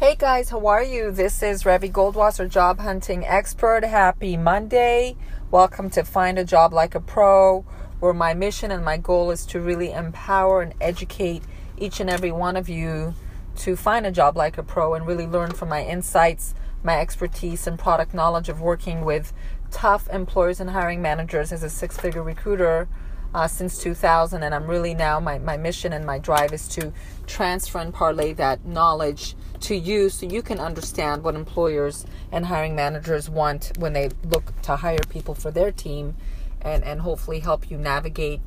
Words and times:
Hey 0.00 0.14
guys, 0.14 0.50
how 0.50 0.64
are 0.68 0.84
you? 0.84 1.10
This 1.10 1.42
is 1.42 1.64
Revi 1.64 1.90
Goldwasser, 1.90 2.48
job 2.48 2.78
hunting 2.78 3.26
expert. 3.26 3.82
Happy 3.82 4.36
Monday. 4.36 5.16
Welcome 5.50 5.90
to 5.90 6.04
Find 6.04 6.38
a 6.38 6.44
Job 6.44 6.72
Like 6.72 6.94
a 6.94 7.00
Pro, 7.00 7.64
where 7.98 8.14
my 8.14 8.32
mission 8.32 8.70
and 8.70 8.84
my 8.84 8.96
goal 8.96 9.32
is 9.32 9.44
to 9.46 9.58
really 9.58 9.90
empower 9.90 10.62
and 10.62 10.72
educate 10.80 11.42
each 11.76 11.98
and 11.98 12.08
every 12.08 12.30
one 12.30 12.56
of 12.56 12.68
you 12.68 13.16
to 13.56 13.74
find 13.74 14.06
a 14.06 14.12
job 14.12 14.36
like 14.36 14.56
a 14.56 14.62
pro 14.62 14.94
and 14.94 15.04
really 15.04 15.26
learn 15.26 15.50
from 15.50 15.68
my 15.68 15.82
insights, 15.82 16.54
my 16.84 17.00
expertise, 17.00 17.66
and 17.66 17.76
product 17.76 18.14
knowledge 18.14 18.48
of 18.48 18.60
working 18.60 19.04
with 19.04 19.32
tough 19.72 20.08
employers 20.10 20.60
and 20.60 20.70
hiring 20.70 21.02
managers 21.02 21.50
as 21.50 21.64
a 21.64 21.68
six 21.68 21.98
figure 21.98 22.22
recruiter 22.22 22.86
uh, 23.34 23.46
since 23.46 23.82
2000 23.82 24.42
and 24.42 24.54
i'm 24.54 24.66
really 24.66 24.94
now 24.94 25.20
my, 25.20 25.38
my 25.38 25.56
mission 25.56 25.92
and 25.92 26.04
my 26.04 26.18
drive 26.18 26.52
is 26.52 26.68
to 26.68 26.92
transfer 27.26 27.78
and 27.78 27.92
parlay 27.92 28.32
that 28.32 28.64
knowledge 28.64 29.34
to 29.60 29.74
you 29.74 30.08
so 30.08 30.26
you 30.26 30.42
can 30.42 30.58
understand 30.58 31.22
what 31.22 31.34
employers 31.34 32.06
and 32.32 32.46
hiring 32.46 32.74
managers 32.74 33.28
want 33.28 33.72
when 33.78 33.92
they 33.92 34.08
look 34.24 34.60
to 34.62 34.76
hire 34.76 34.98
people 35.08 35.34
for 35.34 35.50
their 35.50 35.72
team 35.72 36.14
and, 36.62 36.84
and 36.84 37.00
hopefully 37.00 37.40
help 37.40 37.70
you 37.70 37.76
navigate 37.76 38.40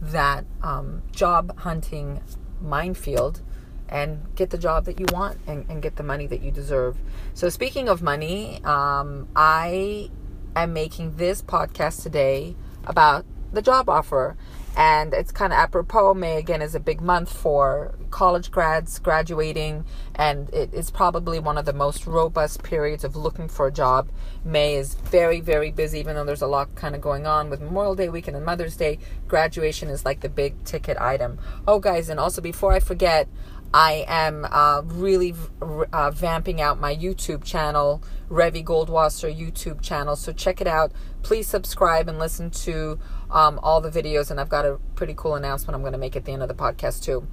that 0.00 0.44
um, 0.62 1.02
job 1.12 1.56
hunting 1.58 2.20
minefield 2.60 3.40
and 3.88 4.34
get 4.34 4.50
the 4.50 4.58
job 4.58 4.84
that 4.86 4.98
you 4.98 5.06
want 5.12 5.38
and, 5.46 5.66
and 5.68 5.82
get 5.82 5.96
the 5.96 6.02
money 6.02 6.26
that 6.26 6.42
you 6.42 6.50
deserve. 6.50 6.96
So, 7.34 7.48
speaking 7.48 7.88
of 7.88 8.02
money, 8.02 8.62
um, 8.64 9.28
I 9.36 10.10
am 10.56 10.72
making 10.72 11.16
this 11.16 11.42
podcast 11.42 12.02
today 12.02 12.56
about 12.86 13.24
the 13.54 13.62
job 13.62 13.88
offer. 13.88 14.36
And 14.76 15.14
it's 15.14 15.30
kind 15.30 15.52
of 15.52 15.58
apropos. 15.60 16.14
May 16.14 16.36
again 16.36 16.60
is 16.60 16.74
a 16.74 16.80
big 16.80 17.00
month 17.00 17.32
for 17.32 17.94
college 18.10 18.50
grads 18.50 18.98
graduating, 18.98 19.84
and 20.16 20.52
it 20.52 20.74
is 20.74 20.90
probably 20.90 21.38
one 21.38 21.56
of 21.58 21.64
the 21.64 21.72
most 21.72 22.08
robust 22.08 22.64
periods 22.64 23.04
of 23.04 23.14
looking 23.14 23.46
for 23.46 23.68
a 23.68 23.72
job. 23.72 24.08
May 24.44 24.74
is 24.74 24.94
very, 24.94 25.40
very 25.40 25.70
busy, 25.70 26.00
even 26.00 26.16
though 26.16 26.24
there's 26.24 26.42
a 26.42 26.48
lot 26.48 26.74
kind 26.74 26.96
of 26.96 27.00
going 27.00 27.24
on 27.24 27.50
with 27.50 27.60
Memorial 27.60 27.94
Day 27.94 28.08
weekend 28.08 28.36
and 28.36 28.44
Mother's 28.44 28.76
Day. 28.76 28.98
Graduation 29.28 29.90
is 29.90 30.04
like 30.04 30.20
the 30.20 30.28
big 30.28 30.64
ticket 30.64 30.96
item. 30.98 31.38
Oh, 31.68 31.78
guys, 31.78 32.08
and 32.08 32.18
also 32.18 32.42
before 32.42 32.72
I 32.72 32.80
forget, 32.80 33.28
I 33.72 34.04
am 34.06 34.46
uh, 34.50 34.82
really 34.84 35.34
uh, 35.92 36.12
vamping 36.12 36.60
out 36.60 36.78
my 36.78 36.94
YouTube 36.94 37.42
channel, 37.42 38.02
Revi 38.30 38.64
Goldwasser 38.64 39.36
YouTube 39.36 39.82
channel. 39.82 40.14
So 40.14 40.32
check 40.32 40.60
it 40.60 40.68
out. 40.68 40.92
Please 41.22 41.48
subscribe 41.48 42.08
and 42.08 42.18
listen 42.20 42.50
to 42.50 43.00
um, 43.34 43.60
all 43.62 43.82
the 43.82 43.90
videos. 43.90 44.30
And 44.30 44.40
I've 44.40 44.48
got 44.48 44.64
a 44.64 44.78
pretty 44.94 45.12
cool 45.14 45.34
announcement 45.34 45.74
I'm 45.74 45.82
going 45.82 45.92
to 45.92 45.98
make 45.98 46.16
at 46.16 46.24
the 46.24 46.32
end 46.32 46.42
of 46.42 46.48
the 46.48 46.54
podcast 46.54 47.02
too. 47.02 47.28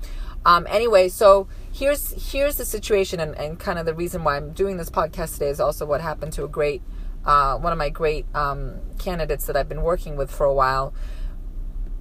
Um, 0.46 0.68
anyway, 0.70 1.08
so 1.08 1.48
here's 1.72 2.32
here's 2.32 2.58
the 2.58 2.66
situation, 2.66 3.20
and, 3.20 3.36
and 3.36 3.60
kind 3.60 3.78
of 3.78 3.86
the 3.86 3.94
reason 3.94 4.24
why 4.24 4.38
I'm 4.38 4.52
doing 4.54 4.78
this 4.78 4.90
podcast 4.90 5.34
today 5.34 5.50
is 5.50 5.60
also 5.60 5.86
what 5.86 6.02
happened 6.02 6.34
to 6.34 6.44
a 6.44 6.48
great 6.48 6.82
uh, 7.26 7.58
one 7.58 7.72
of 7.72 7.78
my 7.78 7.90
great 7.90 8.26
um, 8.34 8.80
candidates 8.98 9.46
that 9.46 9.56
I've 9.56 9.70
been 9.70 9.84
working 9.84 10.18
with 10.18 10.32
for 10.32 10.46
a 10.46 10.54
while 10.54 10.94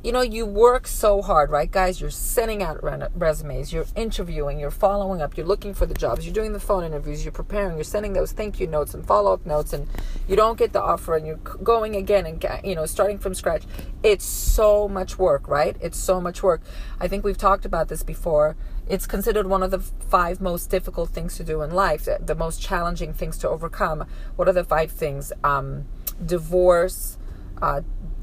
you 0.02 0.12
know, 0.12 0.22
you 0.22 0.46
work 0.46 0.86
so 0.86 1.20
hard, 1.20 1.50
right, 1.50 1.70
guys? 1.70 2.00
You're 2.00 2.08
sending 2.08 2.62
out 2.62 2.80
resumes, 3.14 3.70
you're 3.70 3.84
interviewing, 3.94 4.58
you're 4.58 4.70
following 4.70 5.20
up, 5.20 5.36
you're 5.36 5.46
looking 5.46 5.74
for 5.74 5.84
the 5.84 5.92
jobs, 5.92 6.24
you're 6.24 6.32
doing 6.32 6.54
the 6.54 6.60
phone 6.60 6.84
interviews, 6.84 7.22
you're 7.22 7.32
preparing, 7.32 7.74
you're 7.76 7.84
sending 7.84 8.14
those 8.14 8.32
thank 8.32 8.58
you 8.58 8.66
notes 8.66 8.94
and 8.94 9.06
follow 9.06 9.34
up 9.34 9.44
notes, 9.44 9.74
and 9.74 9.86
you 10.26 10.36
don't 10.36 10.58
get 10.58 10.72
the 10.72 10.80
offer, 10.82 11.16
and 11.16 11.26
you're 11.26 11.36
going 11.36 11.96
again 11.96 12.24
and 12.24 12.42
you 12.64 12.74
know 12.74 12.86
starting 12.86 13.18
from 13.18 13.34
scratch. 13.34 13.64
It's 14.02 14.24
so 14.24 14.88
much 14.88 15.18
work, 15.18 15.46
right? 15.46 15.76
It's 15.82 15.98
so 15.98 16.18
much 16.18 16.42
work. 16.42 16.62
I 16.98 17.06
think 17.06 17.22
we've 17.22 17.38
talked 17.38 17.66
about 17.66 17.88
this 17.88 18.02
before. 18.02 18.56
It's 18.88 19.06
considered 19.06 19.46
one 19.46 19.62
of 19.62 19.70
the 19.70 19.80
five 19.80 20.40
most 20.40 20.70
difficult 20.70 21.10
things 21.10 21.36
to 21.36 21.44
do 21.44 21.60
in 21.60 21.72
life, 21.72 22.08
the 22.20 22.34
most 22.34 22.62
challenging 22.62 23.12
things 23.12 23.36
to 23.38 23.48
overcome. 23.50 24.06
What 24.36 24.48
are 24.48 24.52
the 24.52 24.64
five 24.64 24.90
things? 24.90 25.30
Um, 25.44 25.84
divorce. 26.24 27.18
Uh, 27.60 27.82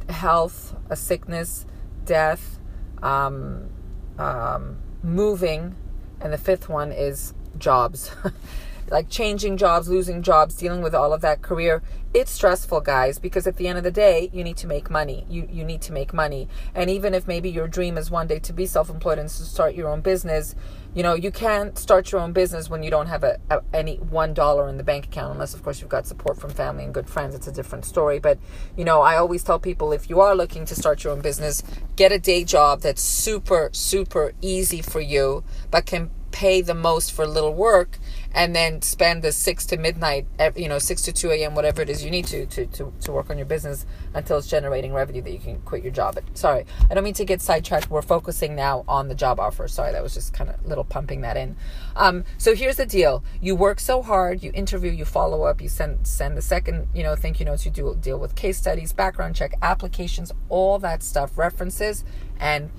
health, 0.10 0.76
a 0.90 0.96
sickness, 0.96 1.66
death, 2.06 2.60
um, 3.02 3.70
um, 4.18 4.78
moving, 5.04 5.76
and 6.20 6.34
the 6.34 6.38
fifth 6.38 6.70
one 6.70 6.92
is 6.92 7.34
jobs. 7.58 8.12
like 8.90 9.10
changing 9.10 9.58
jobs, 9.58 9.90
losing 9.90 10.22
jobs, 10.22 10.56
dealing 10.56 10.82
with 10.82 10.96
all 10.96 11.14
of 11.14 11.22
that 11.22 11.42
career. 11.42 11.82
It's 12.14 12.32
stressful, 12.32 12.82
guys, 12.82 13.20
because 13.20 13.46
at 13.46 13.58
the 13.58 13.68
end 13.68 13.78
of 13.78 13.84
the 13.84 13.92
day, 13.92 14.30
you 14.34 14.44
need 14.44 14.58
to 14.58 14.68
make 14.68 14.90
money. 14.90 15.26
You 15.30 15.48
you 15.52 15.64
need 15.64 15.82
to 15.84 15.94
make 15.94 16.14
money. 16.14 16.48
And 16.74 16.90
even 16.90 17.14
if 17.14 17.28
maybe 17.28 17.50
your 17.50 17.68
dream 17.68 17.98
is 17.98 18.10
one 18.10 18.28
day 18.28 18.40
to 18.40 18.54
be 18.54 18.66
self-employed 18.66 19.20
and 19.20 19.30
to 19.30 19.44
start 19.44 19.76
your 19.76 19.90
own 19.90 20.02
business, 20.02 20.56
you 20.96 21.04
know, 21.04 21.14
you 21.14 21.32
can't 21.32 21.78
start 21.78 22.12
your 22.12 22.22
own 22.22 22.34
business 22.34 22.70
when 22.70 22.82
you 22.82 22.90
don't 22.90 23.08
have 23.08 23.24
a, 23.24 23.38
a 23.52 23.62
any 23.74 23.98
one 23.98 24.34
dollar 24.34 24.68
in 24.70 24.78
the 24.78 24.84
bank 24.84 25.06
account, 25.06 25.34
unless 25.34 25.54
of 25.54 25.62
course 25.64 25.82
you've 25.82 25.90
got 25.90 26.08
support 26.08 26.40
from 26.40 26.50
family 26.50 26.86
and 26.86 26.94
good 26.94 27.10
friends. 27.10 27.36
It's 27.36 27.48
a 27.48 27.52
different 27.52 27.86
story. 27.86 28.20
But 28.20 28.40
you 28.78 28.86
know, 28.86 29.02
I 29.02 29.18
always 29.18 29.44
tell 29.44 29.60
people 29.60 29.92
if 29.92 30.10
you 30.10 30.22
are 30.22 30.36
looking 30.36 30.66
to 30.66 30.76
start 30.76 31.04
your 31.04 31.14
own 31.14 31.22
business, 31.22 31.62
get 31.98 32.12
a 32.12 32.20
day 32.20 32.44
job 32.44 32.82
that's 32.82 33.02
super 33.02 33.70
super 33.74 34.32
easy 34.42 34.82
for 34.82 35.02
you, 35.02 35.44
but 35.70 35.86
can 35.86 36.10
pay 36.38 36.62
the 36.62 36.76
most 36.76 37.12
for 37.12 37.26
little 37.26 37.56
work 37.56 37.98
and 38.32 38.56
then 38.56 38.80
spend 38.84 39.24
the 39.24 39.32
6 39.32 39.66
to 39.66 39.76
midnight 39.76 40.28
you 40.56 40.70
know 40.70 40.78
6 40.78 41.02
to 41.02 41.12
2 41.12 41.32
a.m 41.32 41.56
whatever 41.56 41.82
it 41.82 41.90
is 41.90 42.06
you 42.06 42.12
need 42.12 42.28
to, 42.28 42.46
to 42.46 42.68
to 42.68 42.94
to 43.02 43.12
work 43.12 43.32
on 43.32 43.40
your 43.40 43.48
business 43.48 43.88
until 44.14 44.38
it's 44.38 44.46
generating 44.46 44.94
revenue 44.94 45.24
that 45.24 45.32
you 45.32 45.40
can 45.40 45.60
quit 45.62 45.82
your 45.82 45.92
job. 45.92 46.16
Sorry 46.36 46.64
i 46.92 46.94
don't 46.94 47.04
mean 47.04 47.16
to 47.16 47.26
get 47.26 47.42
sidetracked. 47.42 47.90
We're 47.90 48.04
focusing 48.04 48.56
now 48.56 48.86
on 48.88 49.08
the 49.08 49.16
job 49.16 49.40
offer. 49.40 49.68
Sorry 49.68 49.92
that 49.92 50.04
was 50.04 50.14
just 50.14 50.32
kind 50.32 50.52
of 50.52 50.64
little 50.64 50.84
pumping 50.84 51.22
that 51.22 51.38
in. 51.38 51.56
Um, 51.96 52.24
so 52.38 52.54
here's 52.54 52.78
the 52.78 52.86
deal. 52.86 53.24
You 53.42 53.56
work 53.56 53.80
so 53.80 54.04
hard 54.04 54.44
you 54.44 54.52
interview 54.54 54.92
you 54.92 55.06
follow 55.06 55.42
up 55.42 55.60
you 55.60 55.70
send 55.70 56.06
send 56.06 56.38
the 56.38 56.44
second 56.44 56.88
you 56.94 57.02
know 57.02 57.16
thank 57.16 57.40
you 57.40 57.48
notes 57.48 57.66
you 57.66 57.72
do 57.72 57.98
deal 58.00 58.20
with 58.20 58.36
case 58.36 58.60
studies 58.60 58.94
background 58.94 59.36
check 59.36 59.54
applications 59.64 60.32
all 60.50 60.78
that 60.78 61.02
stuff 61.02 61.36
references 61.36 62.06
and 62.40 62.70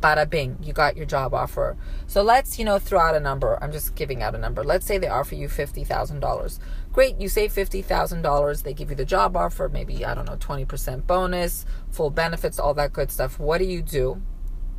bada 0.00 0.28
bing, 0.28 0.58
you 0.62 0.72
got 0.72 0.96
your 0.96 1.06
job 1.06 1.34
offer. 1.34 1.76
So 2.06 2.22
let's, 2.22 2.58
you 2.58 2.64
know, 2.64 2.78
throw 2.78 3.00
out 3.00 3.14
a 3.14 3.20
number. 3.20 3.58
I'm 3.62 3.72
just 3.72 3.94
giving 3.94 4.22
out 4.22 4.34
a 4.34 4.38
number. 4.38 4.62
Let's 4.62 4.86
say 4.86 4.98
they 4.98 5.08
offer 5.08 5.34
you 5.34 5.48
$50,000. 5.48 6.58
Great, 6.92 7.20
you 7.20 7.28
save 7.28 7.52
$50,000. 7.52 8.62
They 8.62 8.74
give 8.74 8.90
you 8.90 8.96
the 8.96 9.04
job 9.04 9.36
offer, 9.36 9.68
maybe, 9.68 10.04
I 10.04 10.14
don't 10.14 10.26
know, 10.26 10.36
20% 10.36 11.06
bonus, 11.06 11.64
full 11.90 12.10
benefits, 12.10 12.58
all 12.58 12.74
that 12.74 12.92
good 12.92 13.10
stuff. 13.10 13.38
What 13.38 13.58
do 13.58 13.64
you 13.64 13.82
do? 13.82 14.22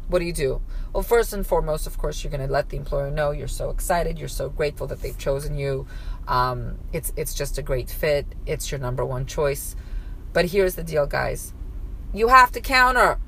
What 0.07 0.19
do 0.19 0.25
you 0.25 0.33
do? 0.33 0.61
Well, 0.93 1.01
first 1.01 1.33
and 1.33 1.45
foremost, 1.45 1.87
of 1.87 1.97
course, 1.97 2.23
you're 2.23 2.31
going 2.31 2.45
to 2.45 2.51
let 2.51 2.69
the 2.69 2.77
employer 2.77 3.09
know 3.09 3.31
you're 3.31 3.47
so 3.47 3.71
excited, 3.71 4.19
you're 4.19 4.27
so 4.27 4.49
grateful 4.49 4.85
that 4.87 5.01
they've 5.01 5.17
chosen 5.17 5.57
you. 5.57 5.87
Um, 6.27 6.77
it's 6.93 7.11
it's 7.15 7.33
just 7.33 7.57
a 7.57 7.61
great 7.61 7.89
fit. 7.89 8.27
It's 8.45 8.71
your 8.71 8.79
number 8.79 9.03
one 9.03 9.25
choice. 9.25 9.75
But 10.31 10.45
here's 10.45 10.75
the 10.75 10.83
deal, 10.83 11.07
guys. 11.07 11.53
You 12.13 12.27
have 12.27 12.51
to 12.51 12.61
counter 12.61 13.19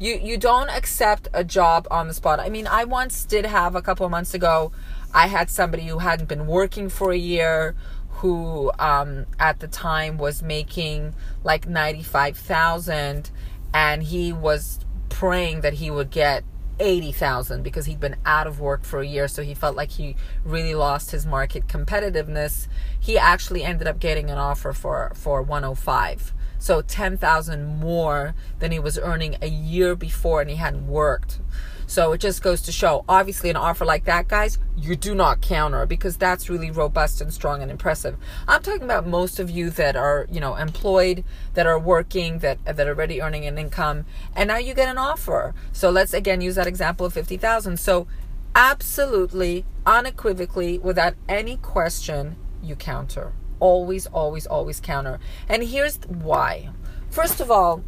you 0.00 0.18
you 0.20 0.38
don't 0.38 0.70
accept 0.70 1.28
a 1.32 1.44
job 1.44 1.86
on 1.90 2.08
the 2.08 2.14
spot. 2.14 2.40
I 2.40 2.48
mean, 2.48 2.66
I 2.66 2.84
once 2.84 3.24
did 3.24 3.44
have 3.44 3.76
a 3.76 3.82
couple 3.82 4.04
of 4.06 4.10
months 4.10 4.34
ago. 4.34 4.72
I 5.12 5.26
had 5.26 5.50
somebody 5.50 5.86
who 5.86 5.98
hadn't 5.98 6.28
been 6.28 6.46
working 6.46 6.88
for 6.88 7.12
a 7.12 7.16
year, 7.16 7.76
who 8.08 8.72
um, 8.78 9.26
at 9.38 9.60
the 9.60 9.68
time 9.68 10.16
was 10.16 10.42
making 10.42 11.14
like 11.44 11.68
ninety 11.68 12.02
five 12.02 12.36
thousand, 12.36 13.30
and 13.74 14.02
he 14.02 14.32
was 14.32 14.80
praying 15.10 15.60
that 15.60 15.74
he 15.74 15.90
would 15.90 16.10
get 16.10 16.44
80,000 16.80 17.62
because 17.62 17.86
he'd 17.86 18.00
been 18.00 18.16
out 18.26 18.46
of 18.46 18.58
work 18.58 18.84
for 18.84 19.00
a 19.00 19.06
year 19.06 19.28
so 19.28 19.42
he 19.42 19.54
felt 19.54 19.76
like 19.76 19.92
he 19.92 20.16
really 20.44 20.74
lost 20.74 21.12
his 21.12 21.26
market 21.26 21.68
competitiveness 21.68 22.66
he 22.98 23.16
actually 23.16 23.62
ended 23.62 23.86
up 23.86 24.00
getting 24.00 24.30
an 24.30 24.38
offer 24.38 24.72
for 24.72 25.12
for 25.14 25.42
105 25.42 26.32
so 26.60 26.82
10,000 26.82 27.80
more 27.80 28.34
than 28.58 28.70
he 28.70 28.78
was 28.78 28.98
earning 28.98 29.36
a 29.40 29.48
year 29.48 29.96
before 29.96 30.42
and 30.42 30.50
he 30.50 30.56
hadn't 30.56 30.86
worked. 30.86 31.40
So 31.86 32.12
it 32.12 32.18
just 32.18 32.42
goes 32.42 32.62
to 32.62 32.72
show, 32.72 33.04
obviously, 33.08 33.50
an 33.50 33.56
offer 33.56 33.84
like 33.84 34.04
that, 34.04 34.28
guys, 34.28 34.58
you 34.76 34.94
do 34.94 35.14
not 35.14 35.40
counter 35.40 35.86
because 35.86 36.16
that's 36.16 36.48
really 36.48 36.70
robust 36.70 37.20
and 37.20 37.32
strong 37.32 37.62
and 37.62 37.70
impressive. 37.70 38.16
I'm 38.46 38.62
talking 38.62 38.84
about 38.84 39.06
most 39.06 39.40
of 39.40 39.50
you 39.50 39.70
that 39.70 39.96
are, 39.96 40.26
you 40.30 40.38
know, 40.38 40.54
employed, 40.54 41.24
that 41.54 41.66
are 41.66 41.78
working, 41.78 42.38
that 42.38 42.64
that 42.64 42.86
are 42.86 42.90
already 42.90 43.20
earning 43.20 43.44
an 43.44 43.58
income, 43.58 44.04
and 44.36 44.48
now 44.48 44.58
you 44.58 44.72
get 44.74 44.88
an 44.88 44.98
offer. 44.98 45.52
So 45.72 45.90
let's 45.90 46.14
again 46.14 46.40
use 46.40 46.54
that 46.54 46.68
example 46.68 47.06
of 47.06 47.12
50,000. 47.12 47.78
So 47.78 48.06
absolutely, 48.54 49.64
unequivocally, 49.84 50.78
without 50.78 51.14
any 51.28 51.56
question, 51.56 52.36
you 52.62 52.76
counter 52.76 53.32
always, 53.60 54.06
always, 54.06 54.46
always 54.46 54.80
counter. 54.80 55.20
And 55.48 55.62
here's 55.62 55.98
why. 56.08 56.70
First 57.10 57.40
of 57.40 57.50
all, 57.50 57.84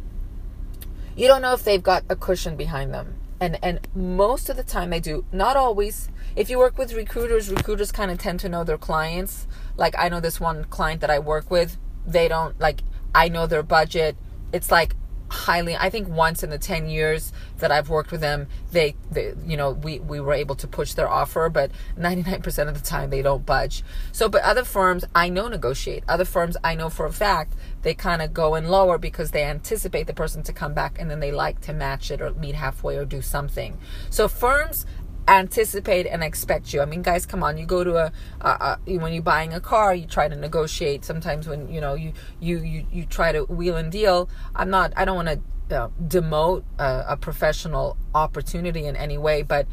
you 1.15 1.27
don't 1.27 1.41
know 1.41 1.53
if 1.53 1.63
they've 1.63 1.83
got 1.83 2.03
a 2.09 2.15
cushion 2.15 2.55
behind 2.55 2.93
them. 2.93 3.15
And 3.43 3.59
and 3.61 3.85
most 3.93 4.49
of 4.49 4.55
the 4.55 4.63
time 4.63 4.89
they 4.89 5.01
do. 5.01 5.25
Not 5.33 5.57
always. 5.57 6.07
If 6.33 6.49
you 6.49 6.57
work 6.57 6.77
with 6.77 6.93
recruiters, 6.93 7.49
recruiters 7.49 7.91
kind 7.91 8.09
of 8.09 8.17
tend 8.17 8.39
to 8.39 8.47
know 8.47 8.63
their 8.63 8.77
clients. 8.77 9.47
Like 9.75 9.95
I 9.99 10.07
know 10.07 10.21
this 10.21 10.39
one 10.39 10.63
client 10.63 11.01
that 11.01 11.09
I 11.09 11.19
work 11.19 11.51
with, 11.51 11.77
they 12.07 12.29
don't 12.29 12.57
like 12.57 12.83
I 13.13 13.27
know 13.27 13.45
their 13.45 13.61
budget. 13.61 14.15
It's 14.53 14.71
like 14.71 14.95
highly 15.33 15.75
i 15.75 15.89
think 15.89 16.07
once 16.07 16.43
in 16.43 16.49
the 16.49 16.57
10 16.57 16.87
years 16.87 17.33
that 17.57 17.71
i've 17.71 17.89
worked 17.89 18.11
with 18.11 18.21
them 18.21 18.47
they, 18.71 18.95
they 19.11 19.33
you 19.45 19.57
know 19.57 19.71
we, 19.71 19.99
we 19.99 20.19
were 20.19 20.33
able 20.33 20.55
to 20.55 20.67
push 20.67 20.93
their 20.93 21.09
offer 21.09 21.49
but 21.49 21.71
99% 21.97 22.67
of 22.67 22.73
the 22.73 22.85
time 22.85 23.09
they 23.09 23.21
don't 23.21 23.45
budge. 23.45 23.83
So 24.11 24.29
but 24.29 24.41
other 24.43 24.63
firms 24.63 25.05
i 25.15 25.29
know 25.29 25.47
negotiate. 25.47 26.03
Other 26.07 26.25
firms 26.25 26.57
i 26.63 26.75
know 26.75 26.89
for 26.89 27.05
a 27.05 27.13
fact 27.13 27.53
they 27.81 27.93
kind 27.93 28.21
of 28.21 28.33
go 28.33 28.55
in 28.55 28.67
lower 28.67 28.97
because 28.97 29.31
they 29.31 29.43
anticipate 29.43 30.07
the 30.07 30.13
person 30.13 30.43
to 30.43 30.53
come 30.53 30.73
back 30.73 30.97
and 30.99 31.09
then 31.09 31.19
they 31.19 31.31
like 31.31 31.61
to 31.61 31.73
match 31.73 32.11
it 32.11 32.21
or 32.21 32.31
meet 32.33 32.55
halfway 32.55 32.97
or 32.97 33.05
do 33.05 33.21
something. 33.21 33.77
So 34.09 34.27
firms 34.27 34.85
anticipate 35.27 36.05
and 36.05 36.23
expect 36.23 36.73
you. 36.73 36.81
I 36.81 36.85
mean, 36.85 37.01
guys, 37.01 37.25
come 37.25 37.43
on. 37.43 37.57
You 37.57 37.65
go 37.65 37.83
to 37.83 37.95
a, 37.95 38.11
a, 38.41 38.79
a, 38.87 38.97
when 38.97 39.13
you're 39.13 39.23
buying 39.23 39.53
a 39.53 39.59
car, 39.59 39.93
you 39.93 40.05
try 40.05 40.27
to 40.27 40.35
negotiate. 40.35 41.05
Sometimes 41.05 41.47
when 41.47 41.69
you 41.69 41.81
know 41.81 41.93
you 41.93 42.13
you 42.39 42.59
you, 42.59 42.85
you 42.91 43.05
try 43.05 43.31
to 43.31 43.43
wheel 43.45 43.77
and 43.77 43.91
deal. 43.91 44.29
I'm 44.55 44.69
not. 44.69 44.93
I 44.95 45.05
don't 45.05 45.15
want 45.15 45.29
to 45.69 45.75
uh, 45.75 45.89
demote 46.01 46.63
a, 46.77 47.05
a 47.09 47.17
professional 47.17 47.97
opportunity 48.13 48.85
in 48.85 48.95
any 48.95 49.17
way, 49.17 49.41
but 49.41 49.67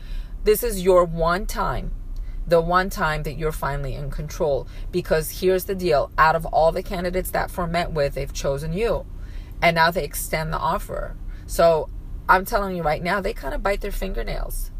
this 0.44 0.62
is 0.62 0.82
your 0.82 1.04
one 1.04 1.46
time. 1.46 1.92
The 2.46 2.60
one 2.60 2.90
time 2.90 3.22
that 3.24 3.34
you're 3.34 3.52
finally 3.52 3.94
in 3.94 4.10
control. 4.10 4.66
Because 4.90 5.40
here's 5.40 5.64
the 5.64 5.74
deal 5.74 6.10
out 6.18 6.34
of 6.34 6.46
all 6.46 6.72
the 6.72 6.82
candidates 6.82 7.30
that 7.30 7.50
firm 7.50 7.72
met 7.72 7.92
with, 7.92 8.14
they've 8.14 8.32
chosen 8.32 8.72
you. 8.72 9.06
And 9.62 9.74
now 9.74 9.90
they 9.90 10.02
extend 10.02 10.52
the 10.52 10.58
offer. 10.58 11.16
So 11.46 11.90
I'm 12.28 12.44
telling 12.44 12.76
you 12.76 12.82
right 12.82 13.02
now, 13.02 13.20
they 13.20 13.34
kind 13.34 13.54
of 13.54 13.62
bite 13.62 13.82
their 13.82 13.92
fingernails 13.92 14.70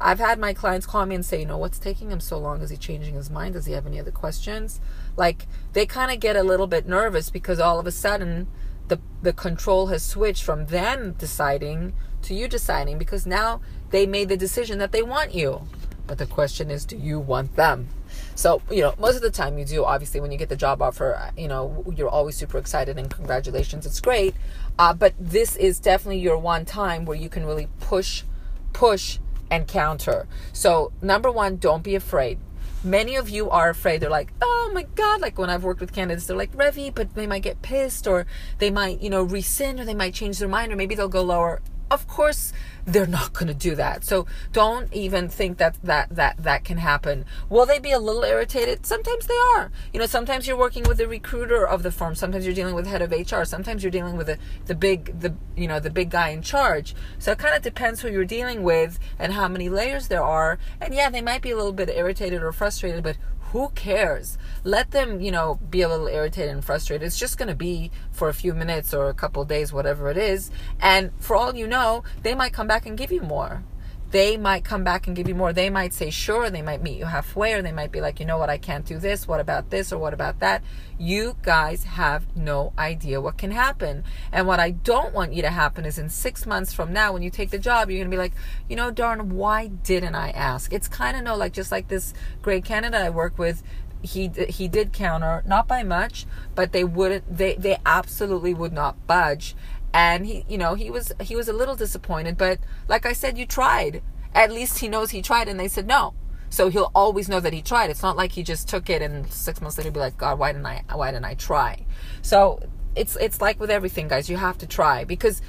I've 0.00 0.18
had 0.18 0.38
my 0.38 0.54
clients 0.54 0.86
call 0.86 1.04
me 1.04 1.14
and 1.14 1.24
say, 1.24 1.40
you 1.40 1.46
know, 1.46 1.58
what's 1.58 1.78
taking 1.78 2.10
him 2.10 2.20
so 2.20 2.38
long? 2.38 2.62
Is 2.62 2.70
he 2.70 2.76
changing 2.76 3.14
his 3.14 3.28
mind? 3.30 3.54
Does 3.54 3.66
he 3.66 3.74
have 3.74 3.86
any 3.86 4.00
other 4.00 4.10
questions? 4.10 4.80
Like 5.16 5.46
they 5.74 5.84
kind 5.84 6.10
of 6.10 6.20
get 6.20 6.36
a 6.36 6.42
little 6.42 6.66
bit 6.66 6.86
nervous 6.86 7.28
because 7.28 7.60
all 7.60 7.78
of 7.78 7.86
a 7.86 7.92
sudden 7.92 8.48
the 8.88 8.98
the 9.22 9.32
control 9.32 9.88
has 9.88 10.02
switched 10.02 10.42
from 10.42 10.66
them 10.66 11.12
deciding 11.18 11.92
to 12.22 12.34
you 12.34 12.48
deciding 12.48 12.98
because 12.98 13.26
now 13.26 13.60
they 13.90 14.06
made 14.06 14.28
the 14.28 14.36
decision 14.36 14.78
that 14.78 14.92
they 14.92 15.02
want 15.02 15.34
you. 15.34 15.62
But 16.06 16.18
the 16.18 16.26
question 16.26 16.70
is, 16.70 16.84
do 16.84 16.96
you 16.96 17.20
want 17.20 17.54
them? 17.54 17.88
So, 18.34 18.62
you 18.68 18.80
know, 18.80 18.94
most 18.98 19.14
of 19.14 19.22
the 19.22 19.30
time 19.30 19.58
you 19.58 19.64
do. 19.64 19.84
Obviously, 19.84 20.20
when 20.20 20.32
you 20.32 20.38
get 20.38 20.48
the 20.48 20.56
job 20.56 20.82
offer, 20.82 21.30
you 21.36 21.46
know, 21.46 21.84
you're 21.96 22.08
always 22.08 22.36
super 22.36 22.58
excited 22.58 22.98
and 22.98 23.08
congratulations, 23.08 23.86
it's 23.86 24.00
great. 24.00 24.34
Uh, 24.76 24.92
but 24.92 25.14
this 25.20 25.54
is 25.54 25.78
definitely 25.78 26.18
your 26.18 26.36
one 26.36 26.64
time 26.64 27.04
where 27.04 27.16
you 27.16 27.28
can 27.28 27.46
really 27.46 27.68
push, 27.78 28.24
push 28.72 29.18
and 29.50 29.66
counter. 29.66 30.26
So, 30.52 30.92
number 31.02 31.30
one, 31.30 31.56
don't 31.56 31.82
be 31.82 31.94
afraid. 31.94 32.38
Many 32.82 33.16
of 33.16 33.28
you 33.28 33.50
are 33.50 33.68
afraid. 33.68 34.00
They're 34.00 34.08
like, 34.08 34.32
oh 34.40 34.70
my 34.72 34.84
God. 34.94 35.20
Like 35.20 35.38
when 35.38 35.50
I've 35.50 35.64
worked 35.64 35.80
with 35.80 35.92
candidates, 35.92 36.26
they're 36.26 36.36
like, 36.36 36.52
Revi, 36.52 36.94
but 36.94 37.14
they 37.14 37.26
might 37.26 37.42
get 37.42 37.60
pissed 37.60 38.06
or 38.06 38.26
they 38.58 38.70
might, 38.70 39.02
you 39.02 39.10
know, 39.10 39.22
rescind 39.22 39.80
or 39.80 39.84
they 39.84 39.94
might 39.94 40.14
change 40.14 40.38
their 40.38 40.48
mind 40.48 40.72
or 40.72 40.76
maybe 40.76 40.94
they'll 40.94 41.08
go 41.08 41.22
lower 41.22 41.60
of 41.90 42.06
course 42.06 42.52
they're 42.86 43.06
not 43.06 43.32
going 43.32 43.46
to 43.48 43.54
do 43.54 43.74
that. 43.74 44.04
So 44.04 44.26
don't 44.52 44.92
even 44.92 45.28
think 45.28 45.58
that 45.58 45.76
that 45.82 46.14
that 46.14 46.42
that 46.42 46.64
can 46.64 46.78
happen. 46.78 47.24
Will 47.48 47.66
they 47.66 47.78
be 47.78 47.92
a 47.92 47.98
little 47.98 48.22
irritated? 48.22 48.86
Sometimes 48.86 49.26
they 49.26 49.38
are. 49.56 49.70
You 49.92 50.00
know 50.00 50.06
sometimes 50.06 50.46
you're 50.46 50.56
working 50.56 50.84
with 50.84 50.98
the 50.98 51.08
recruiter 51.08 51.66
of 51.66 51.82
the 51.82 51.90
firm. 51.90 52.14
Sometimes 52.14 52.46
you're 52.46 52.54
dealing 52.54 52.74
with 52.74 52.86
head 52.86 53.02
of 53.02 53.10
hr 53.10 53.44
sometimes 53.44 53.82
you're 53.82 53.90
dealing 53.90 54.16
with 54.16 54.26
the, 54.26 54.38
the 54.66 54.74
big 54.74 55.20
the 55.20 55.34
you 55.56 55.66
know 55.66 55.80
the 55.80 55.90
big 55.90 56.10
guy 56.10 56.30
in 56.30 56.42
charge. 56.42 56.94
So 57.18 57.32
it 57.32 57.38
kind 57.38 57.54
of 57.54 57.62
depends 57.62 58.00
who 58.00 58.08
you're 58.08 58.24
dealing 58.24 58.62
with 58.62 58.98
and 59.18 59.32
how 59.32 59.48
many 59.48 59.68
layers 59.68 60.08
there 60.08 60.22
are. 60.22 60.58
And 60.80 60.94
yeah 60.94 61.10
they 61.10 61.22
might 61.22 61.42
be 61.42 61.50
a 61.50 61.56
little 61.56 61.72
bit 61.72 61.88
irritated 61.90 62.42
or 62.42 62.52
frustrated 62.52 63.02
but 63.02 63.16
who 63.52 63.70
cares? 63.70 64.38
Let 64.62 64.92
them, 64.92 65.20
you 65.20 65.30
know, 65.30 65.58
be 65.70 65.82
a 65.82 65.88
little 65.88 66.06
irritated 66.06 66.50
and 66.50 66.64
frustrated. 66.64 67.06
It's 67.06 67.18
just 67.18 67.38
going 67.38 67.48
to 67.48 67.54
be 67.54 67.90
for 68.12 68.28
a 68.28 68.34
few 68.34 68.54
minutes 68.54 68.94
or 68.94 69.08
a 69.08 69.14
couple 69.14 69.44
days, 69.44 69.72
whatever 69.72 70.08
it 70.10 70.16
is. 70.16 70.50
And 70.80 71.10
for 71.18 71.34
all 71.34 71.54
you 71.54 71.66
know, 71.66 72.04
they 72.22 72.34
might 72.34 72.52
come 72.52 72.66
back 72.66 72.86
and 72.86 72.96
give 72.96 73.10
you 73.10 73.22
more 73.22 73.62
they 74.10 74.36
might 74.36 74.64
come 74.64 74.82
back 74.82 75.06
and 75.06 75.14
give 75.14 75.28
you 75.28 75.34
more. 75.34 75.52
They 75.52 75.70
might 75.70 75.92
say 75.92 76.10
sure, 76.10 76.50
they 76.50 76.62
might 76.62 76.82
meet 76.82 76.98
you 76.98 77.06
halfway, 77.06 77.52
or 77.52 77.62
they 77.62 77.72
might 77.72 77.92
be 77.92 78.00
like, 78.00 78.18
you 78.18 78.26
know 78.26 78.38
what, 78.38 78.50
I 78.50 78.58
can't 78.58 78.84
do 78.84 78.98
this. 78.98 79.28
What 79.28 79.40
about 79.40 79.70
this, 79.70 79.92
or 79.92 79.98
what 79.98 80.14
about 80.14 80.40
that? 80.40 80.62
You 80.98 81.36
guys 81.42 81.84
have 81.84 82.24
no 82.36 82.72
idea 82.76 83.20
what 83.20 83.38
can 83.38 83.52
happen. 83.52 84.04
And 84.32 84.46
what 84.46 84.58
I 84.58 84.70
don't 84.70 85.14
want 85.14 85.32
you 85.32 85.42
to 85.42 85.50
happen 85.50 85.84
is 85.84 85.98
in 85.98 86.08
six 86.08 86.44
months 86.44 86.72
from 86.72 86.92
now, 86.92 87.12
when 87.12 87.22
you 87.22 87.30
take 87.30 87.50
the 87.50 87.58
job, 87.58 87.90
you're 87.90 88.00
gonna 88.00 88.10
be 88.10 88.16
like, 88.16 88.34
you 88.68 88.76
know, 88.76 88.90
darn, 88.90 89.30
why 89.30 89.68
didn't 89.68 90.14
I 90.14 90.30
ask? 90.30 90.72
It's 90.72 90.88
kind 90.88 91.16
of 91.16 91.22
no, 91.22 91.36
like 91.36 91.52
just 91.52 91.70
like 91.70 91.88
this 91.88 92.12
great 92.42 92.64
candidate 92.64 93.00
I 93.00 93.10
work 93.10 93.38
with 93.38 93.62
he 94.02 94.30
he 94.48 94.66
did 94.66 94.92
counter 94.94 95.42
not 95.46 95.68
by 95.68 95.82
much 95.82 96.26
but 96.54 96.72
they 96.72 96.82
wouldn't 96.82 97.36
they 97.36 97.54
they 97.56 97.76
absolutely 97.84 98.54
would 98.54 98.72
not 98.72 99.06
budge 99.06 99.54
and 99.92 100.26
he 100.26 100.44
you 100.48 100.56
know 100.56 100.74
he 100.74 100.90
was 100.90 101.12
he 101.20 101.34
was 101.34 101.48
a 101.48 101.52
little 101.52 101.74
disappointed 101.74 102.38
but 102.38 102.58
like 102.88 103.04
i 103.06 103.12
said 103.12 103.36
you 103.38 103.46
tried. 103.46 104.02
At 104.32 104.52
least 104.52 104.78
he 104.78 104.88
knows 104.88 105.10
he 105.10 105.22
tried 105.22 105.48
and 105.48 105.58
they 105.58 105.66
said 105.66 105.86
no. 105.88 106.14
So 106.50 106.68
he'll 106.68 106.92
always 106.94 107.28
know 107.28 107.40
that 107.40 107.52
he 107.52 107.62
tried. 107.62 107.90
It's 107.90 108.02
not 108.02 108.16
like 108.16 108.32
he 108.32 108.42
just 108.44 108.68
took 108.68 108.88
it 108.88 109.02
and 109.02 109.30
six 109.32 109.60
months 109.60 109.78
later 109.78 109.90
be 109.90 110.00
like 110.00 110.16
god 110.16 110.38
why 110.38 110.52
didn't 110.52 110.66
i 110.66 110.84
why 110.94 111.10
didn't 111.10 111.24
i 111.24 111.34
try? 111.34 111.84
So 112.22 112.60
it's 112.94 113.16
it's 113.16 113.40
like 113.40 113.58
with 113.58 113.70
everything 113.70 114.08
guys 114.08 114.30
you 114.30 114.36
have 114.36 114.58
to 114.58 114.66
try 114.66 115.04
because 115.04 115.42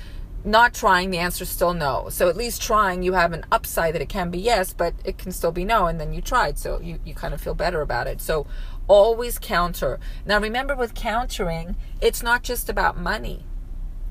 not 0.43 0.73
trying 0.73 1.11
the 1.11 1.19
answer 1.19 1.43
is 1.43 1.49
still 1.49 1.75
no. 1.75 2.07
So 2.09 2.27
at 2.27 2.35
least 2.35 2.61
trying 2.63 3.03
you 3.03 3.13
have 3.13 3.33
an 3.33 3.45
upside 3.51 3.93
that 3.93 4.01
it 4.01 4.09
can 4.09 4.31
be 4.31 4.39
yes 4.39 4.73
but 4.73 4.95
it 5.05 5.19
can 5.19 5.31
still 5.31 5.51
be 5.51 5.63
no 5.63 5.85
and 5.85 5.99
then 5.99 6.13
you 6.13 6.21
tried. 6.21 6.57
So 6.57 6.79
you, 6.81 6.99
you 7.05 7.13
kind 7.13 7.35
of 7.35 7.41
feel 7.41 7.53
better 7.53 7.81
about 7.81 8.07
it. 8.07 8.21
So 8.21 8.47
always 8.87 9.37
counter. 9.37 9.99
Now 10.25 10.39
remember 10.39 10.75
with 10.75 10.95
countering 10.95 11.75
it's 12.01 12.23
not 12.23 12.41
just 12.41 12.69
about 12.69 12.97
money 12.97 13.45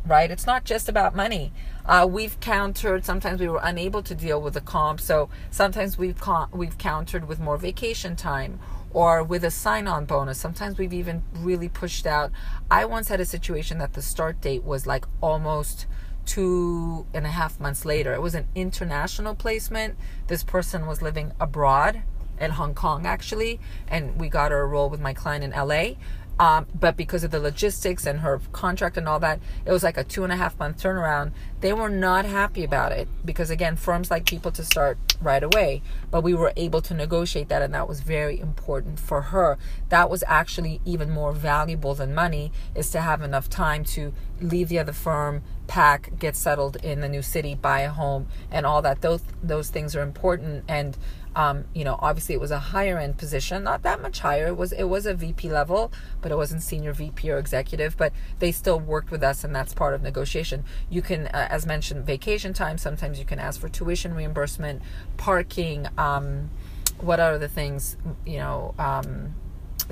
right? 0.06 0.30
It's 0.30 0.46
not 0.46 0.64
just 0.64 0.88
about 0.88 1.14
money. 1.14 1.52
Uh, 1.84 2.06
we've 2.08 2.38
countered. 2.40 3.04
Sometimes 3.04 3.40
we 3.40 3.48
were 3.48 3.60
unable 3.62 4.02
to 4.02 4.14
deal 4.14 4.40
with 4.40 4.54
the 4.54 4.60
comp, 4.60 5.00
so 5.00 5.28
sometimes 5.50 5.98
we've 5.98 6.20
con- 6.20 6.48
we've 6.52 6.78
countered 6.78 7.28
with 7.28 7.40
more 7.40 7.56
vacation 7.56 8.16
time 8.16 8.60
or 8.92 9.22
with 9.22 9.44
a 9.44 9.50
sign-on 9.50 10.04
bonus. 10.04 10.38
Sometimes 10.38 10.78
we've 10.78 10.92
even 10.92 11.22
really 11.32 11.68
pushed 11.68 12.06
out. 12.06 12.32
I 12.70 12.84
once 12.84 13.08
had 13.08 13.20
a 13.20 13.24
situation 13.24 13.78
that 13.78 13.92
the 13.92 14.02
start 14.02 14.40
date 14.40 14.64
was 14.64 14.86
like 14.86 15.04
almost 15.20 15.86
two 16.26 17.06
and 17.14 17.24
a 17.24 17.30
half 17.30 17.58
months 17.60 17.84
later. 17.84 18.12
It 18.12 18.22
was 18.22 18.34
an 18.34 18.46
international 18.54 19.34
placement. 19.34 19.96
This 20.26 20.42
person 20.42 20.86
was 20.86 21.02
living 21.02 21.32
abroad 21.40 22.02
in 22.40 22.52
Hong 22.52 22.74
Kong 22.74 23.06
actually, 23.06 23.60
and 23.86 24.18
we 24.18 24.28
got 24.28 24.50
her 24.50 24.60
a 24.60 24.66
role 24.66 24.88
with 24.88 25.00
my 25.00 25.12
client 25.12 25.44
in 25.44 25.50
LA. 25.50 25.94
Um, 26.40 26.66
but 26.74 26.96
because 26.96 27.22
of 27.22 27.32
the 27.32 27.38
logistics 27.38 28.06
and 28.06 28.20
her 28.20 28.40
contract 28.52 28.96
and 28.96 29.06
all 29.06 29.20
that, 29.20 29.40
it 29.66 29.72
was 29.72 29.82
like 29.82 29.98
a 29.98 30.04
two 30.04 30.24
and 30.24 30.32
a 30.32 30.36
half 30.36 30.58
month 30.58 30.82
turnaround. 30.82 31.32
They 31.60 31.74
were 31.74 31.90
not 31.90 32.24
happy 32.24 32.64
about 32.64 32.92
it 32.92 33.08
because, 33.22 33.50
again, 33.50 33.76
firms 33.76 34.10
like 34.10 34.24
people 34.24 34.50
to 34.52 34.64
start 34.64 34.96
right 35.20 35.42
away. 35.42 35.82
But 36.10 36.22
we 36.22 36.32
were 36.32 36.54
able 36.56 36.80
to 36.80 36.94
negotiate 36.94 37.50
that, 37.50 37.60
and 37.60 37.74
that 37.74 37.86
was 37.86 38.00
very 38.00 38.40
important 38.40 38.98
for 38.98 39.20
her. 39.20 39.58
That 39.90 40.08
was 40.08 40.24
actually 40.26 40.80
even 40.86 41.10
more 41.10 41.32
valuable 41.32 41.94
than 41.94 42.14
money, 42.14 42.52
is 42.74 42.90
to 42.92 43.02
have 43.02 43.20
enough 43.20 43.50
time 43.50 43.84
to 43.96 44.14
leave 44.40 44.70
the 44.70 44.78
other 44.78 44.94
firm, 44.94 45.42
pack, 45.66 46.18
get 46.18 46.36
settled 46.36 46.76
in 46.76 47.00
the 47.00 47.08
new 47.08 47.20
city, 47.20 47.54
buy 47.54 47.80
a 47.80 47.90
home, 47.90 48.28
and 48.50 48.64
all 48.64 48.80
that. 48.80 49.02
Those 49.02 49.22
those 49.42 49.68
things 49.68 49.94
are 49.94 50.02
important 50.02 50.64
and 50.66 50.96
um, 51.36 51.64
you 51.74 51.84
know, 51.84 51.96
obviously 52.00 52.34
it 52.34 52.40
was 52.40 52.50
a 52.50 52.58
higher 52.58 52.98
end 52.98 53.16
position, 53.16 53.62
not 53.62 53.82
that 53.82 54.02
much 54.02 54.20
higher. 54.20 54.48
It 54.48 54.56
was 54.56 54.72
it 54.72 54.84
was 54.84 55.06
a 55.06 55.14
VP 55.14 55.50
level, 55.50 55.92
but 56.20 56.32
it 56.32 56.36
wasn't 56.36 56.62
senior 56.62 56.92
VP 56.92 57.30
or 57.30 57.38
executive. 57.38 57.96
But 57.96 58.12
they 58.40 58.50
still 58.50 58.80
worked 58.80 59.10
with 59.10 59.22
us, 59.22 59.44
and 59.44 59.54
that's 59.54 59.72
part 59.72 59.94
of 59.94 60.02
negotiation. 60.02 60.64
You 60.88 61.02
can, 61.02 61.28
uh, 61.28 61.46
as 61.50 61.66
mentioned, 61.66 62.04
vacation 62.04 62.52
time. 62.52 62.78
Sometimes 62.78 63.18
you 63.18 63.24
can 63.24 63.38
ask 63.38 63.60
for 63.60 63.68
tuition 63.68 64.14
reimbursement, 64.14 64.82
parking. 65.16 65.86
Um, 65.96 66.50
what 66.98 67.20
are 67.20 67.38
the 67.38 67.48
things? 67.48 67.96
You 68.26 68.38
know, 68.38 68.74
um, 68.78 69.34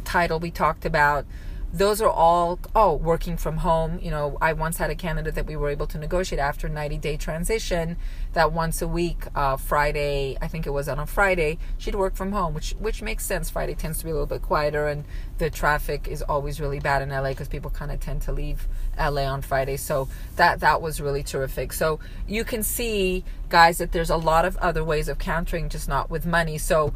title 0.04 0.40
we 0.40 0.50
talked 0.50 0.84
about 0.84 1.24
those 1.72 2.00
are 2.00 2.10
all 2.10 2.58
oh 2.74 2.94
working 2.94 3.36
from 3.36 3.58
home. 3.58 3.98
You 4.02 4.10
know 4.10 4.38
i 4.40 4.52
once 4.52 4.78
had 4.78 4.90
a 4.90 4.94
candidate 4.94 5.34
that 5.34 5.46
we 5.46 5.56
were 5.56 5.68
able 5.68 5.86
to 5.88 5.98
negotiate 5.98 6.40
after 6.40 6.68
90 6.68 6.98
day 6.98 7.16
transition 7.16 7.96
that 8.32 8.52
once 8.52 8.80
a 8.82 8.88
week 8.88 9.24
uh, 9.34 9.56
friday 9.56 10.36
i 10.40 10.48
think 10.48 10.66
it 10.66 10.70
was 10.70 10.88
on 10.88 10.98
a 10.98 11.06
friday 11.06 11.58
she'd 11.76 11.94
work 11.94 12.14
from 12.14 12.32
home 12.32 12.54
which 12.54 12.74
which 12.78 13.02
makes 13.02 13.24
sense. 13.24 13.50
Friday 13.50 13.74
tends 13.74 13.98
to 13.98 14.04
be 14.04 14.10
a 14.10 14.14
little 14.14 14.26
bit 14.26 14.42
quieter 14.42 14.88
and 14.88 15.04
the 15.38 15.50
traffic 15.50 16.08
is 16.08 16.22
always 16.22 16.60
really 16.60 16.80
bad 16.80 17.02
in 17.02 17.10
la 17.10 17.22
because 17.28 17.48
people 17.48 17.70
kind 17.70 17.90
of 17.90 18.00
tend 18.00 18.22
to 18.22 18.32
leave 18.32 18.66
la 18.98 19.22
on 19.22 19.42
friday. 19.42 19.76
So 19.76 20.08
that 20.36 20.60
that 20.60 20.80
was 20.82 21.00
really 21.00 21.22
terrific. 21.22 21.72
So 21.72 22.00
you 22.26 22.44
can 22.44 22.62
see 22.62 23.24
guys 23.48 23.78
that 23.78 23.92
there's 23.92 24.10
a 24.10 24.16
lot 24.16 24.44
of 24.44 24.56
other 24.58 24.82
ways 24.84 25.08
of 25.08 25.18
countering 25.18 25.68
just 25.68 25.88
not 25.88 26.10
with 26.10 26.26
money. 26.26 26.58
So 26.58 26.94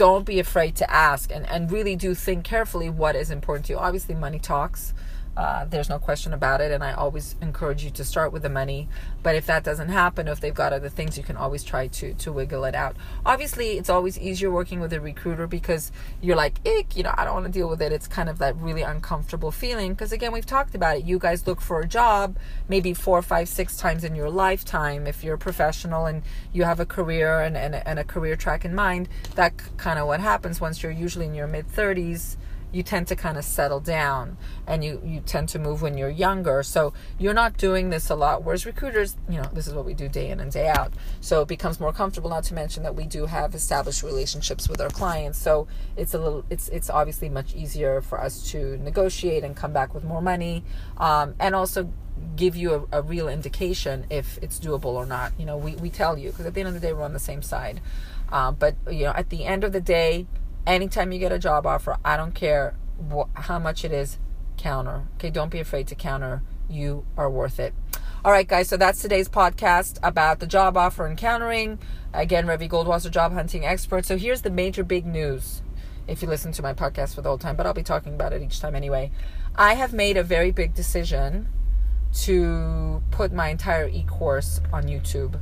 don't 0.00 0.24
be 0.24 0.40
afraid 0.40 0.74
to 0.74 0.90
ask 0.90 1.30
and, 1.30 1.46
and 1.50 1.70
really 1.70 1.94
do 1.94 2.14
think 2.14 2.42
carefully 2.42 2.88
what 2.88 3.14
is 3.14 3.30
important 3.30 3.66
to 3.66 3.74
you. 3.74 3.78
Obviously, 3.78 4.14
money 4.14 4.38
talks. 4.38 4.94
Uh, 5.40 5.64
there's 5.64 5.88
no 5.88 5.98
question 5.98 6.34
about 6.34 6.60
it, 6.60 6.70
and 6.70 6.84
I 6.84 6.92
always 6.92 7.34
encourage 7.40 7.82
you 7.82 7.90
to 7.92 8.04
start 8.04 8.30
with 8.30 8.42
the 8.42 8.50
money. 8.50 8.90
But 9.22 9.36
if 9.36 9.46
that 9.46 9.64
doesn't 9.64 9.88
happen, 9.88 10.28
if 10.28 10.38
they've 10.38 10.52
got 10.52 10.74
other 10.74 10.90
things, 10.90 11.16
you 11.16 11.24
can 11.24 11.38
always 11.38 11.64
try 11.64 11.86
to 11.86 12.12
to 12.12 12.30
wiggle 12.30 12.66
it 12.66 12.74
out. 12.74 12.94
Obviously, 13.24 13.78
it's 13.78 13.88
always 13.88 14.18
easier 14.18 14.50
working 14.50 14.80
with 14.80 14.92
a 14.92 15.00
recruiter 15.00 15.46
because 15.46 15.92
you're 16.20 16.36
like, 16.36 16.60
ick, 16.66 16.94
you 16.94 17.02
know, 17.02 17.14
I 17.16 17.24
don't 17.24 17.32
want 17.32 17.46
to 17.46 17.52
deal 17.52 17.70
with 17.70 17.80
it. 17.80 17.90
It's 17.90 18.06
kind 18.06 18.28
of 18.28 18.36
that 18.36 18.54
really 18.56 18.82
uncomfortable 18.82 19.50
feeling. 19.50 19.94
Because 19.94 20.12
again, 20.12 20.30
we've 20.30 20.44
talked 20.44 20.74
about 20.74 20.98
it. 20.98 21.04
You 21.06 21.18
guys 21.18 21.46
look 21.46 21.62
for 21.62 21.80
a 21.80 21.88
job 21.88 22.36
maybe 22.68 22.92
four, 22.92 23.22
five, 23.22 23.48
six 23.48 23.78
times 23.78 24.04
in 24.04 24.14
your 24.14 24.28
lifetime. 24.28 25.06
If 25.06 25.24
you're 25.24 25.36
a 25.36 25.38
professional 25.38 26.04
and 26.04 26.22
you 26.52 26.64
have 26.64 26.80
a 26.80 26.86
career 26.86 27.40
and, 27.40 27.56
and, 27.56 27.74
and 27.74 27.98
a 27.98 28.04
career 28.04 28.36
track 28.36 28.66
in 28.66 28.74
mind, 28.74 29.08
that 29.36 29.54
kind 29.78 29.98
of 29.98 30.06
what 30.06 30.20
happens 30.20 30.60
once 30.60 30.82
you're 30.82 30.92
usually 30.92 31.24
in 31.24 31.34
your 31.34 31.46
mid 31.46 31.66
30s 31.66 32.36
you 32.72 32.82
tend 32.82 33.08
to 33.08 33.16
kind 33.16 33.36
of 33.36 33.44
settle 33.44 33.80
down 33.80 34.36
and 34.66 34.84
you, 34.84 35.02
you 35.04 35.20
tend 35.20 35.48
to 35.50 35.58
move 35.58 35.82
when 35.82 35.98
you're 35.98 36.10
younger. 36.10 36.62
So 36.62 36.92
you're 37.18 37.34
not 37.34 37.56
doing 37.56 37.90
this 37.90 38.10
a 38.10 38.14
lot. 38.14 38.44
Whereas 38.44 38.66
recruiters, 38.66 39.16
you 39.28 39.36
know, 39.36 39.48
this 39.52 39.66
is 39.66 39.74
what 39.74 39.84
we 39.84 39.94
do 39.94 40.08
day 40.08 40.30
in 40.30 40.40
and 40.40 40.52
day 40.52 40.68
out. 40.68 40.92
So 41.20 41.42
it 41.42 41.48
becomes 41.48 41.80
more 41.80 41.92
comfortable, 41.92 42.30
not 42.30 42.44
to 42.44 42.54
mention 42.54 42.82
that 42.84 42.94
we 42.94 43.06
do 43.06 43.26
have 43.26 43.54
established 43.54 44.02
relationships 44.02 44.68
with 44.68 44.80
our 44.80 44.90
clients. 44.90 45.38
So 45.38 45.66
it's 45.96 46.14
a 46.14 46.18
little, 46.18 46.44
it's, 46.50 46.68
it's 46.68 46.90
obviously 46.90 47.28
much 47.28 47.54
easier 47.54 48.00
for 48.00 48.20
us 48.20 48.50
to 48.50 48.76
negotiate 48.78 49.44
and 49.44 49.56
come 49.56 49.72
back 49.72 49.94
with 49.94 50.04
more 50.04 50.22
money. 50.22 50.64
Um, 50.96 51.34
and 51.40 51.54
also 51.54 51.92
give 52.36 52.54
you 52.54 52.86
a, 52.92 52.98
a, 52.98 53.02
real 53.02 53.28
indication 53.28 54.04
if 54.10 54.38
it's 54.42 54.60
doable 54.60 54.86
or 54.86 55.06
not. 55.06 55.32
You 55.38 55.46
know, 55.46 55.56
we, 55.56 55.74
we 55.76 55.90
tell 55.90 56.18
you 56.18 56.30
because 56.30 56.46
at 56.46 56.54
the 56.54 56.60
end 56.60 56.68
of 56.68 56.74
the 56.74 56.80
day, 56.80 56.92
we're 56.92 57.02
on 57.02 57.12
the 57.12 57.18
same 57.18 57.42
side. 57.42 57.80
Uh, 58.30 58.52
but, 58.52 58.76
you 58.90 59.04
know, 59.04 59.12
at 59.12 59.30
the 59.30 59.44
end 59.44 59.64
of 59.64 59.72
the 59.72 59.80
day, 59.80 60.26
anytime 60.66 61.12
you 61.12 61.18
get 61.18 61.32
a 61.32 61.38
job 61.38 61.66
offer, 61.66 61.96
I 62.04 62.16
don't 62.16 62.34
care 62.34 62.76
how 63.34 63.58
much 63.58 63.84
it 63.84 63.92
is, 63.92 64.18
counter. 64.56 65.04
Okay, 65.14 65.30
don't 65.30 65.50
be 65.50 65.60
afraid 65.60 65.86
to 65.88 65.94
counter. 65.94 66.42
You 66.68 67.04
are 67.16 67.30
worth 67.30 67.58
it. 67.58 67.74
All 68.24 68.32
right, 68.32 68.46
guys, 68.46 68.68
so 68.68 68.76
that's 68.76 69.00
today's 69.00 69.28
podcast 69.28 69.98
about 70.02 70.40
the 70.40 70.46
job 70.46 70.76
offer 70.76 71.06
and 71.06 71.16
countering. 71.16 71.78
Again, 72.12 72.46
Revi 72.46 72.68
Goldwasser, 72.68 73.10
job 73.10 73.32
hunting 73.32 73.64
expert. 73.64 74.04
So 74.04 74.18
here's 74.18 74.42
the 74.42 74.50
major 74.50 74.84
big 74.84 75.06
news 75.06 75.62
if 76.06 76.22
you 76.22 76.28
listen 76.28 76.52
to 76.52 76.62
my 76.62 76.74
podcast 76.74 77.14
for 77.14 77.22
the 77.22 77.28
whole 77.28 77.38
time, 77.38 77.56
but 77.56 77.66
I'll 77.66 77.72
be 77.72 77.82
talking 77.82 78.14
about 78.14 78.32
it 78.32 78.42
each 78.42 78.60
time 78.60 78.74
anyway. 78.74 79.10
I 79.54 79.74
have 79.74 79.92
made 79.92 80.16
a 80.16 80.22
very 80.22 80.50
big 80.50 80.74
decision 80.74 81.48
to 82.22 83.02
put 83.10 83.32
my 83.32 83.48
entire 83.48 83.88
e 83.88 84.02
course 84.02 84.60
on 84.72 84.84
YouTube. 84.84 85.38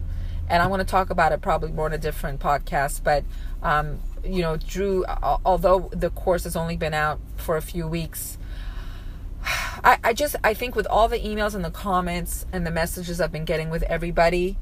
And 0.49 0.63
I 0.63 0.67
want 0.67 0.81
to 0.81 0.87
talk 0.87 1.11
about 1.11 1.33
it 1.33 1.41
probably 1.41 1.73
more 1.73 1.87
in 1.87 1.93
a 1.93 1.99
different 1.99 2.41
podcast, 2.41 3.03
but 3.03 3.25
um, 3.63 4.01
you 4.25 4.43
know, 4.43 4.57
Drew, 4.57 5.05
uh, 5.05 5.39
although 5.45 5.91
the 5.93 6.11
course 6.11 6.45
has 6.45 6.57
only 6.57 6.77
been 6.77 6.95
out 6.95 7.21
for 7.37 7.57
a 7.57 7.63
few 7.63 7.87
weeks, 7.87 8.39
I, 9.45 9.99
I 10.05 10.13
just, 10.13 10.37
I 10.43 10.55
think 10.55 10.75
with 10.75 10.87
all 10.87 11.09
the 11.09 11.19
emails 11.19 11.55
and 11.55 11.65
the 11.65 11.71
comments 11.71 12.47
and 12.53 12.67
the 12.67 12.71
messages 12.71 13.21
I've 13.21 13.33
been 13.33 13.45
getting 13.45 13.71
with 13.71 13.83
everybody, 13.85 14.57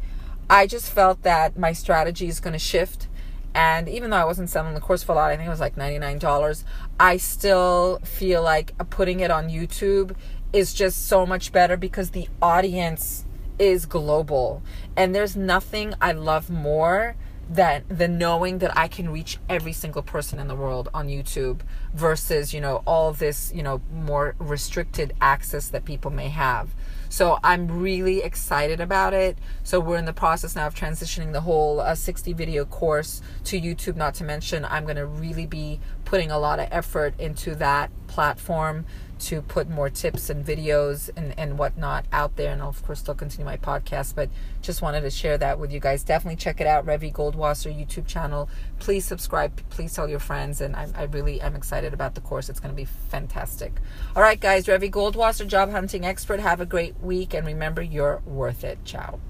I 0.49 0.67
just 0.67 0.91
felt 0.91 1.23
that 1.23 1.59
my 1.59 1.73
strategy 1.73 2.29
is 2.29 2.41
going 2.41 2.53
to 2.53 2.59
shift. 2.59 3.09
And 3.55 3.89
even 3.89 4.11
though 4.11 4.19
I 4.19 4.25
wasn't 4.25 4.51
selling 4.51 4.75
the 4.75 4.81
course 4.81 5.03
for 5.03 5.13
a 5.13 5.15
lot, 5.15 5.31
I 5.31 5.37
think 5.37 5.47
it 5.47 5.51
was 5.51 5.61
like 5.61 5.77
$99, 5.77 6.65
I 7.01 7.17
still 7.17 7.99
feel 8.01 8.43
like 8.43 8.77
putting 8.91 9.21
it 9.21 9.31
on 9.31 9.49
YouTube 9.49 10.15
is 10.53 10.75
just 10.75 11.07
so 11.07 11.27
much 11.27 11.53
better 11.53 11.77
because 11.77 12.11
the 12.11 12.29
audience 12.41 13.25
is 13.59 13.87
global. 13.87 14.63
And 14.97 15.15
there's 15.15 15.37
nothing 15.37 15.95
I 16.01 16.13
love 16.13 16.51
more 16.51 17.17
that 17.49 17.85
the 17.89 18.09
knowing 18.09 18.59
that 18.59 18.77
I 18.77 18.89
can 18.89 19.11
reach 19.11 19.39
every 19.49 19.73
single 19.73 20.03
person 20.03 20.39
in 20.39 20.49
the 20.49 20.57
world 20.57 20.89
on 20.93 21.09
YouTube 21.09 21.61
versus, 21.95 22.53
you 22.53 22.61
know, 22.61 22.83
all 22.87 23.13
this, 23.13 23.53
you 23.55 23.63
know, 23.63 23.81
more 23.93 24.35
restricted 24.39 25.15
access 25.21 25.69
that 25.69 25.85
people 25.85 26.11
may 26.11 26.29
have. 26.29 26.75
So 27.09 27.39
I'm 27.45 27.69
really 27.69 28.23
excited 28.23 28.81
about 28.81 29.15
it. 29.15 29.39
So 29.63 29.79
we're 29.79 29.97
in 29.97 30.07
the 30.07 30.13
process 30.13 30.57
now 30.57 30.67
of 30.67 30.75
transitioning 30.75 31.33
the 31.33 31.43
whole 31.43 31.81
uh, 31.81 31.95
60 31.95 32.33
video 32.33 32.65
course 32.65 33.23
to 33.45 33.61
YouTube, 33.61 33.97
not 33.97 34.15
to 34.15 34.25
mention 34.25 34.65
I'm 34.65 34.85
going 34.85 34.97
to 34.97 35.07
really 35.07 35.47
be 35.47 35.81
putting 36.05 36.31
a 36.31 36.39
lot 36.39 36.59
of 36.59 36.69
effort 36.73 37.15
into 37.21 37.55
that 37.57 37.91
platform 38.17 38.87
to 39.19 39.43
put 39.43 39.69
more 39.69 39.91
tips 39.91 40.31
and 40.31 40.43
videos 40.43 41.11
and, 41.19 41.35
and 41.39 41.59
whatnot 41.59 42.07
out 42.13 42.37
there. 42.37 42.51
And 42.51 42.63
I'll, 42.63 42.71
of 42.71 42.83
course, 42.83 43.01
still 43.01 43.15
continue 43.15 43.45
my 43.45 43.59
podcast, 43.59 44.15
but 44.15 44.31
just 44.63 44.81
wanted 44.81 45.03
to 45.03 45.11
share 45.11 45.37
that 45.37 45.59
with 45.59 45.71
you 45.71 45.81
guys. 45.81 46.03
Definitely 46.03 46.37
check 46.37 46.59
it 46.59 46.67
out, 46.67 46.87
Revi 46.87 47.13
Goldwasser 47.13 47.71
YouTube 47.71 48.07
channel. 48.07 48.49
Please 48.79 49.05
subscribe. 49.05 49.61
Please 49.69 49.93
tell 49.93 50.09
your 50.09 50.19
friends. 50.19 50.63
And 50.63 50.75
I, 50.75 50.89
I 50.97 51.03
really 51.05 51.43
am 51.43 51.55
excited 51.55 51.93
about 51.93 52.15
the 52.15 52.23
course. 52.23 52.49
It's 52.49 52.59
going 52.59 52.75
to 52.75 52.77
be 52.77 52.89
fantastic. 53.11 53.81
All 54.15 54.23
right, 54.23 54.41
guys, 54.41 54.65
Revi 54.65 54.91
Goldwasser, 54.91 55.47
job 55.47 55.71
hunting 55.71 56.07
expert. 56.07 56.41
Have 56.41 56.63
a 56.63 56.67
great 56.67 56.99
week. 57.01 57.35
And 57.35 57.47
remember, 57.47 57.83
you're 57.83 58.23
worth 58.25 58.65
it. 58.65 58.79
Ciao. 58.87 59.21